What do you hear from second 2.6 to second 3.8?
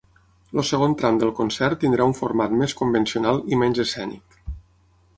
més convencional i